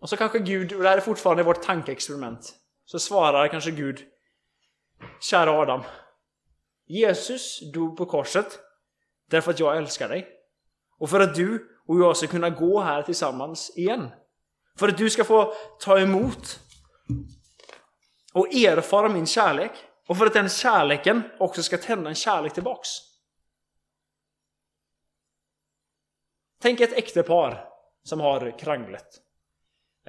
[0.00, 4.06] Och så kanske Gud, och det här är fortfarande vårt tankeexperiment, så svarar kanske Gud
[5.20, 5.82] Kära Adam,
[6.86, 8.60] Jesus dog på korset
[9.30, 10.28] därför att jag älskar dig.
[10.98, 14.10] Och för att du och jag ska kunna gå här tillsammans igen.
[14.78, 16.60] För att du ska få ta emot
[18.32, 19.70] och erfara min kärlek.
[20.08, 22.88] Och för att den kärleken också ska tända en kärlek tillbaks.
[26.62, 27.68] Tänk ett äktepar
[28.02, 29.06] som har kranglet.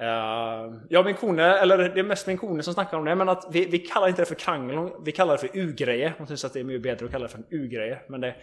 [0.00, 3.28] Uh, ja, min kone, eller det är mest min kone som snackar om det, men
[3.28, 6.14] att vi, vi kallar inte det för krangel, vi kallar det för u-grejer.
[6.18, 8.36] Hon tycker att det är mycket bättre att kalla det för en u-grejer, men det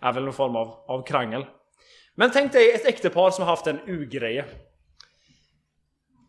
[0.00, 1.46] är väl någon form av, av krangel.
[2.14, 4.44] Men tänk dig ett äktepar som har haft en u-greje.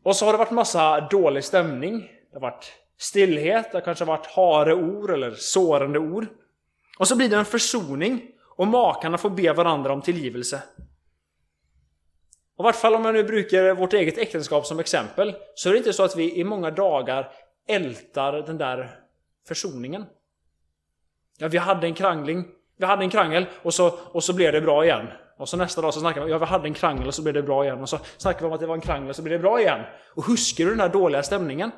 [0.03, 1.99] Och så har det varit massa dålig stämning.
[2.01, 6.25] Det har varit stillhet, det har kanske varit hare ord eller sårande ord.
[6.99, 8.21] Och så blir det en försoning
[8.57, 10.63] och makarna får be varandra om tillgivelse.
[12.57, 15.73] Och i vart fall om jag nu brukar vårt eget äktenskap som exempel, så är
[15.73, 17.31] det inte så att vi i många dagar
[17.67, 18.99] ältar den där
[19.47, 20.05] försoningen.
[21.37, 22.45] Ja, vi hade en krangling,
[22.77, 25.07] vi hade en krangel och så, och så blev det bra igen.
[25.37, 27.33] Och så nästa dag så snackar vi ja vi hade en krangel och så blev
[27.33, 27.81] det bra igen.
[27.81, 29.61] Och så snackar vi om att det var en krangel och så blev det bra
[29.61, 29.81] igen.
[30.15, 31.71] Och huskar du den här dåliga stämningen?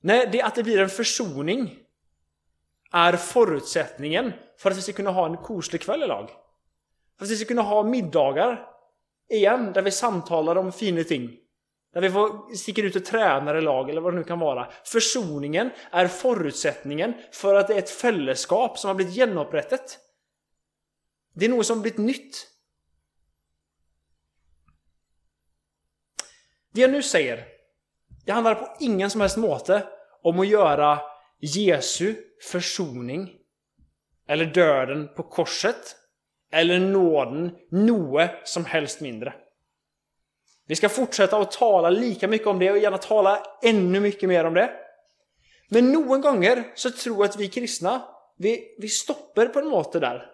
[0.00, 1.76] Nej, det att det blir en försoning
[2.92, 6.30] är förutsättningen för att vi ska kunna ha en koslig kväll i lag.
[7.18, 8.69] För att vi ska kunna ha middagar
[9.30, 11.36] igen, där vi samtalar om fina ting.
[11.92, 14.72] Där vi får sticker ut och tränar i lag eller vad det nu kan vara.
[14.84, 19.98] Försoningen är förutsättningen för att det är ett fällskap som har blivit genomupprättat.
[21.34, 22.46] Det är något som har blivit nytt.
[26.72, 27.46] Det jag nu säger,
[28.26, 29.88] det handlar på ingen som helst måte
[30.22, 31.00] om att göra
[31.40, 32.14] Jesu
[32.50, 33.36] försoning
[34.26, 35.96] eller döden på korset
[36.52, 39.34] eller nåden noe som helst mindre.
[40.66, 44.44] Vi ska fortsätta att tala lika mycket om det och gärna tala ännu mycket mer
[44.44, 44.70] om det.
[45.68, 48.02] Men någon gånger så tror jag att vi kristna,
[48.38, 50.26] vi, vi stoppar på en måte där.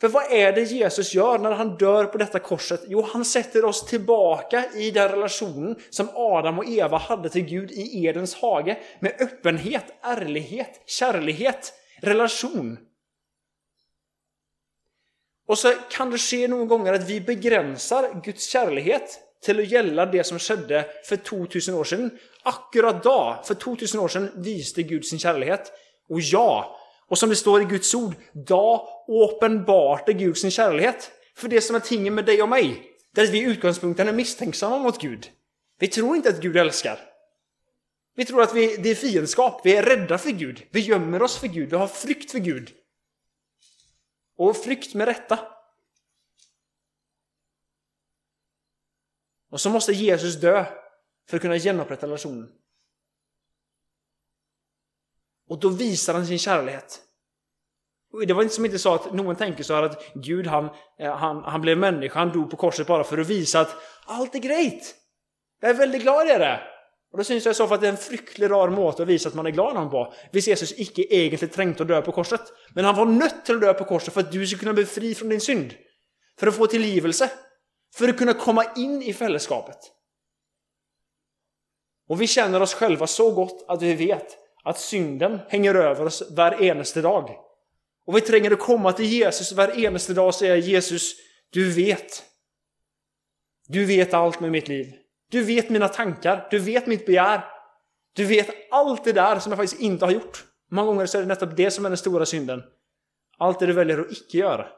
[0.00, 2.80] För vad är det Jesus gör när han dör på detta korset?
[2.88, 7.70] Jo, han sätter oss tillbaka i den relationen som Adam och Eva hade till Gud
[7.70, 11.72] i Edens hage med öppenhet, ärlighet, kärlighet,
[12.02, 12.78] relation.
[15.46, 20.06] Och så kan det ske någon gånger att vi begränsar Guds kärlighet till att gälla
[20.06, 22.10] det som skedde för 2000 år sedan.
[22.42, 25.72] Akkurat då, för 2000 år sedan, visade Gud sin kärlighet.
[26.08, 26.76] Och ja,
[27.08, 31.10] och som det står i Guds ord, då åpenbarte Gud sin kärlighet.
[31.36, 32.82] För det som är tingen med dig och mig,
[33.14, 35.26] det är att vi i utgångspunkten är misstänksamma mot Gud.
[35.78, 36.98] Vi tror inte att Gud älskar.
[38.16, 41.36] Vi tror att vi, det är fiendskap, vi är rädda för Gud, vi gömmer oss
[41.36, 42.70] för Gud, vi har frykt för Gud.
[44.36, 45.38] Och flykt med rätta.
[49.50, 50.64] Och så måste Jesus dö
[51.28, 52.52] för att kunna genomprätta relationen.
[55.48, 57.02] Och då visar han sin kärlighet.
[58.26, 61.16] det var inte som inte så att någon tänker så här att Gud han, eh,
[61.16, 64.38] han, han blev människa, han dog på korset bara för att visa att allt är
[64.38, 64.94] grejt.
[65.60, 66.75] Jag är väldigt glad i det.
[67.12, 69.08] Och då syns jag i så fall att det är en fryktlig rar måte att
[69.08, 70.14] visa att man är glad någon på.
[70.32, 72.40] Visst Jesus icke egentligen trängt att dö på korset.
[72.74, 74.84] Men han var nött till att dö på korset för att du skulle kunna bli
[74.84, 75.74] fri från din synd.
[76.38, 77.30] För att få tillgivelse.
[77.94, 79.78] För att kunna komma in i fällskapet.
[82.08, 86.22] Och vi känner oss själva så gott att vi vet att synden hänger över oss
[86.30, 87.30] var dag.
[88.06, 91.12] Och vi tränger att komma till Jesus var dag och säga Jesus,
[91.50, 92.24] du vet.
[93.68, 95.05] Du vet allt med mitt liv.
[95.30, 97.44] Du vet mina tankar, du vet mitt begär.
[98.12, 100.44] Du vet allt det där som jag faktiskt inte har gjort.
[100.70, 102.62] Många gånger så är det nästan det som är den stora synden.
[103.38, 104.68] Allt det du väljer att icke göra.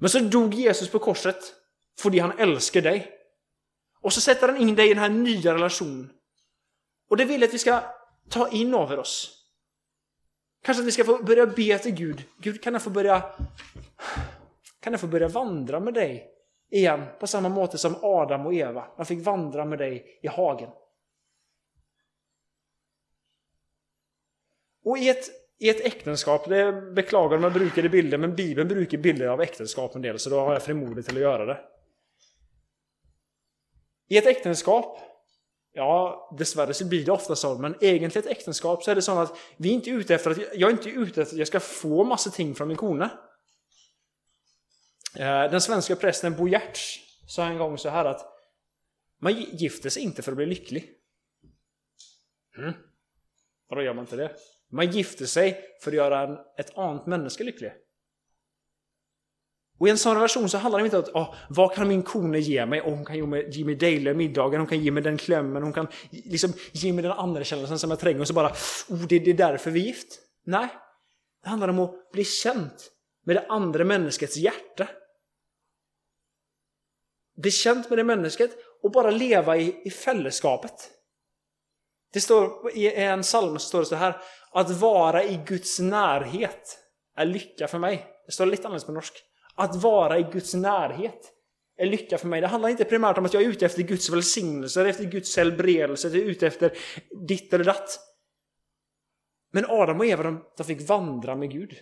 [0.00, 1.54] Men så dog Jesus på korset
[1.98, 3.10] för det han älskar dig.
[4.00, 6.10] Och så sätter han in dig i den här nya relationen.
[7.10, 7.82] Och det vill jag att vi ska
[8.28, 9.36] ta in över oss.
[10.62, 12.24] Kanske att vi ska få börja be till Gud.
[12.38, 13.22] Gud, kan jag få börja
[14.80, 16.39] kan jag få börja vandra med dig
[16.70, 18.84] igen på samma måte som Adam och Eva.
[18.96, 20.70] Man fick vandra med dig i hagen.
[24.84, 28.68] Och i ett, i ett äktenskap, det beklagar om jag brukar i bilder, men Bibeln
[28.68, 31.60] brukar bilder av äktenskap en del, så då har jag frimodigt till att göra det.
[34.08, 34.98] I ett äktenskap,
[35.72, 39.18] ja dessvärre så blir det ofta så, men egentligen ett äktenskap så är det så
[39.18, 41.60] att vi är inte ute efter att, jag är inte ute efter att jag ska
[41.60, 43.10] få massa ting från min kone.
[45.16, 48.26] Eh, den svenska prästen Bo Giertz sa en gång så här att
[49.20, 50.90] man gifter sig inte för att bli lycklig.
[52.58, 52.72] Mm.
[53.68, 54.36] Vadå gör man inte det?
[54.70, 57.72] Man gifter sig för att göra en, ett annat människa lycklig.
[59.78, 62.02] Och i en sån relation så handlar det inte om att oh, vad kan min
[62.02, 62.80] kone ge mig?
[62.80, 65.62] Oh, hon kan ge mig, ge mig dejliga middagar, hon kan ge mig den klämmen,
[65.62, 68.52] hon kan liksom ge mig den andra känslan som jag tränger och så bara
[68.88, 70.18] oh, det, det är därför vi är gift.
[70.44, 70.68] Nej,
[71.42, 72.90] det handlar om att bli känt
[73.24, 74.88] med det andra människets hjärta.
[77.42, 78.50] Bli känt med det människet
[78.82, 80.90] och bara leva i, i fällskapet.
[82.12, 84.20] Det står i en psalm står det så här
[84.52, 86.78] att vara i Guds närhet
[87.16, 88.06] är lycka för mig.
[88.26, 89.14] Det står lite annorlunda på norsk.
[89.54, 91.32] Att vara i Guds närhet
[91.76, 92.40] är lycka för mig.
[92.40, 96.08] Det handlar inte primärt om att jag är ute efter Guds välsignelse, efter Guds helbredelse,
[96.08, 96.78] jag är ute efter
[97.28, 98.00] ditt eller datt.
[99.52, 101.76] Men Adam och Eva, de, de fick vandra med Gud.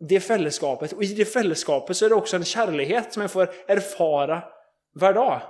[0.00, 3.50] Det fällskapet, och i det fällskapet så är det också en kärlighet som jag får
[3.68, 4.42] erfara
[4.94, 5.42] varje dag.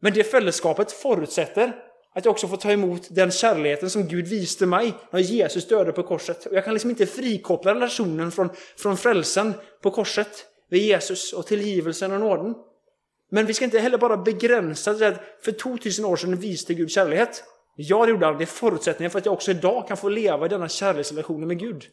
[0.00, 1.72] Men det fällskapet förutsätter
[2.14, 5.92] att jag också får ta emot den kärleken som Gud visade mig när Jesus dödade
[5.92, 6.46] på korset.
[6.46, 11.46] Och jag kan liksom inte frikoppla relationen från, från frälsen på korset vid Jesus och
[11.46, 12.54] tillgivelsen och nåden.
[13.30, 16.90] Men vi ska inte heller bara begränsa det att för 2000 år sedan visade Gud
[16.90, 17.28] kärlek.
[17.76, 18.38] Ja, det gjorde han.
[18.38, 21.58] Det är förutsättningen för att jag också idag kan få leva i denna kärleksrelation med
[21.58, 21.84] Gud.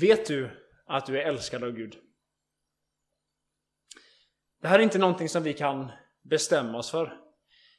[0.00, 0.50] Vet du
[0.86, 1.96] att du är älskad av Gud?
[4.62, 7.16] Det här är inte någonting som vi kan bestämma oss för.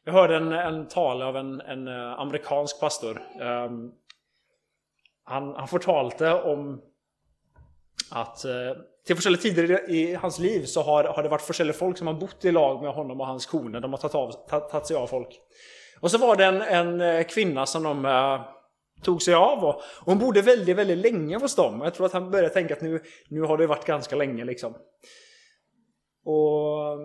[0.03, 3.21] Jag hörde en, en tal av en, en eh, amerikansk pastor.
[3.41, 3.93] Um,
[5.23, 6.81] han, han förtalte om
[8.11, 11.73] att uh, till olika tider i, i hans liv så har, har det varit olika
[11.73, 13.79] folk som har bott i lag med honom och hans koner.
[13.79, 15.39] De har tagit, av, tagit sig av folk.
[15.99, 18.54] Och så var det en, en eh, kvinna som de uh,
[19.05, 19.63] tog sig av.
[19.63, 21.81] Och, hon bodde väldigt, väldigt länge hos dem.
[21.83, 24.73] Jag tror att han började tänka att nu, nu har det varit ganska länge liksom.
[26.25, 26.97] Och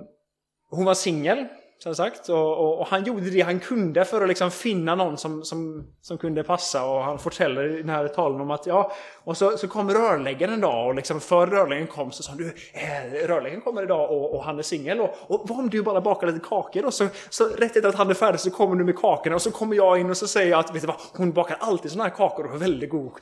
[0.71, 1.47] hon var singel
[1.83, 2.29] som sagt.
[2.29, 5.87] Och, och, och, han gjorde det han kunde för att liksom finna någon som, som,
[6.03, 6.85] som kunde passa.
[6.85, 8.93] Och han fortäller i den här talen om att ja,
[9.25, 12.55] och så, så kom rörläggaren en dag och liksom för rörläggaren kom så sa du
[12.73, 15.01] eh, rörläggaren kommer idag och, och han är singel.
[15.01, 16.85] Och, och vad om du bara bakar lite kakor?
[16.85, 19.43] Och så, så rätt efter att han är färdig så kommer du med kakorna och
[19.43, 21.91] så kommer jag in och så säger jag att vet du vad, hon bakar alltid
[21.91, 23.13] såna här kakor och är väldigt god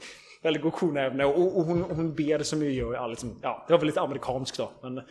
[0.43, 3.09] väldigt god kornämne och, och hon, hon ber som ju gör.
[3.09, 4.71] Liksom, ja, det var väl lite amerikanskt då.
[4.83, 5.03] Men,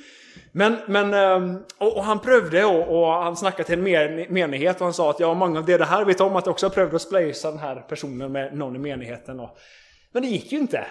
[0.51, 4.83] men, men ehm, och, och han prövade och, och, han snackade till en menighet och
[4.83, 6.93] han sa att ja, många av det här vet om att jag också har prövat
[6.93, 9.39] att splacea den här personen med någon i menigheten.
[9.39, 9.57] Och,
[10.11, 10.87] men det gick ju inte.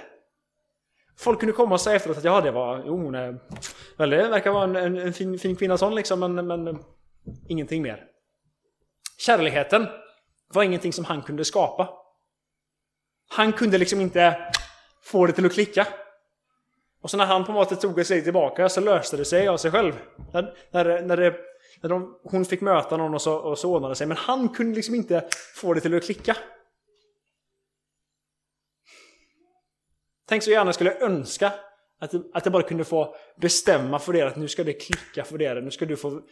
[1.19, 3.39] Folk kunde komma och säga efteråt att ja, det var, jo, hon är,
[3.99, 6.79] väl, det verkar vara en, en, en fin, fin kvinna sån liksom, men, men
[7.49, 8.05] ingenting mer.
[9.19, 9.87] Kärligheten
[10.55, 11.89] var ingenting som han kunde skapa.
[13.29, 14.53] Han kunde liksom inte
[15.03, 15.87] få det till att klicka.
[17.03, 19.57] Och så när han på något sätt tog sig tillbaka så löste det sig av
[19.57, 19.93] sig själv.
[20.33, 21.35] När, när, när, det,
[21.81, 24.07] när de, hon fick möta någon och så, och så ordnade det sig.
[24.07, 26.37] Men han kunde liksom inte få det till att klicka.
[30.29, 31.53] Tänk så gärna skulle jag önska
[31.99, 35.43] Att, att jag bara kunde få bestämma för er att nu ska det klicka för
[35.43, 35.61] er.
[35.61, 36.23] Nu ska du få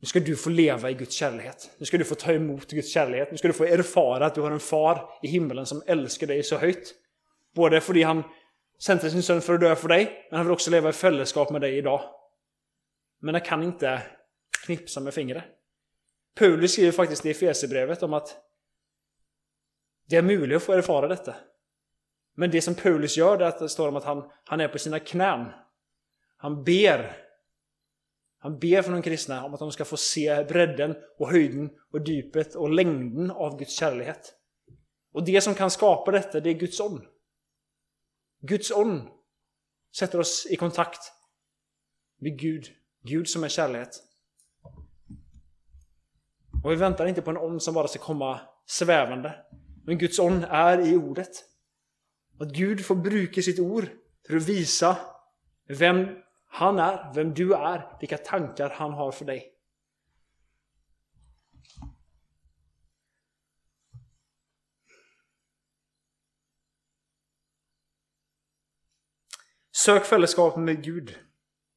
[0.00, 1.54] nu ska du få leva i Guds kärlek.
[1.78, 3.28] Nu ska du få ta emot Guds kärlek.
[3.30, 6.42] Nu ska du få erfara att du har en far i himmelen som älskar dig
[6.42, 6.94] så högt.
[7.54, 8.22] Både för han
[8.78, 11.50] sände sin son för att dö för dig, men han vill också leva i fällskap
[11.50, 12.02] med dig idag.
[13.20, 14.02] Men jag kan inte
[14.66, 15.44] knipsa med fingret.
[16.38, 18.36] Paulus skriver faktiskt i Efesierbrevet om att
[20.08, 21.34] det är möjligt att få erfara detta.
[22.34, 24.68] Men det som Paulus gör, det, är att det står om att han, han är
[24.68, 25.46] på sina knän.
[26.36, 27.25] Han ber.
[28.46, 32.08] Han ber för de kristna om att de ska få se bredden och höjden och
[32.08, 34.16] djupet och längden av Guds kärlek.
[35.12, 37.06] Och det som kan skapa detta, det är Guds ord.
[38.40, 39.00] Guds ord
[39.96, 41.12] sätter oss i kontakt
[42.20, 42.66] med Gud.
[43.02, 43.88] Gud som är kärlek.
[46.64, 49.44] Och vi väntar inte på en ond som bara ska komma svävande.
[49.84, 51.44] Men Guds ond är i ordet.
[52.40, 53.88] Att Gud får bruka sitt ord
[54.26, 54.98] för att visa
[55.68, 59.52] vem han är, vem du är, vilka tankar han har för dig.
[69.84, 71.18] Sök fällskap med Gud.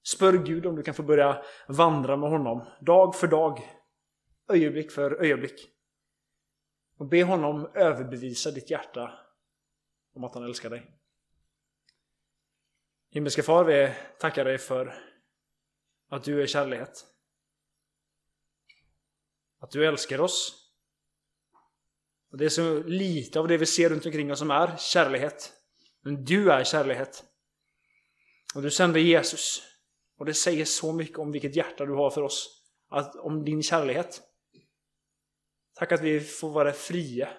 [0.03, 3.59] Spör Gud om du kan få börja vandra med honom, dag för dag,
[4.53, 5.69] ögonblick för ögonblick.
[6.97, 9.11] Och be honom överbevisa ditt hjärta
[10.15, 10.99] om att han älskar dig.
[13.11, 14.95] Himmelske Far, vi tackar dig för
[16.09, 16.89] att du är kärlek.
[19.59, 20.65] Att du älskar oss.
[22.31, 25.33] Och Det är så lite av det vi ser runt omkring oss som är kärlek.
[26.01, 27.09] Men du är kärlek.
[28.55, 29.61] Och du sände Jesus.
[30.17, 32.63] Och det säger så mycket om vilket hjärta du har för oss.
[32.89, 34.07] Att, om din kärlek.
[35.73, 37.29] Tack att vi får vara fria.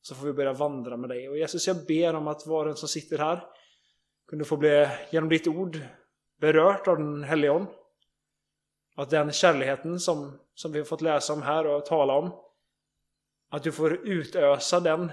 [0.00, 1.28] Så får vi börja vandra med dig.
[1.28, 3.59] Och Jesus, jag ber om att var och en som sitter här
[4.30, 5.78] kunde få bli, genom ditt ord,
[6.40, 7.70] berört av den helige Ande.
[8.96, 12.32] Att den kärleken som, som vi har fått läsa om här och tala om,
[13.48, 15.12] att du får utösa den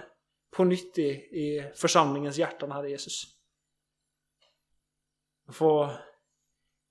[0.51, 3.23] på nytt i, i församlingens hjärtan, Herre Jesus.
[5.51, 5.91] Få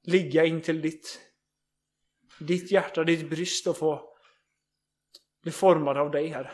[0.03, 1.21] ligga in till ditt,
[2.41, 4.17] ditt hjärta, ditt bröst och få
[5.43, 6.53] bli formad av dig, Herre.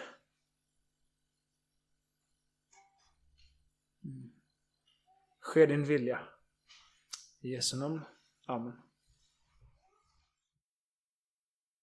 [5.52, 6.18] Ske din vilja.
[7.42, 8.00] I Jesu namn.
[8.48, 8.91] Amen.